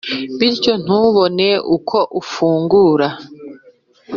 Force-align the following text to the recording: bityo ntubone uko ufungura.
bityo 0.37 0.73
ntubone 0.83 1.49
uko 1.75 1.97
ufungura. 2.19 3.07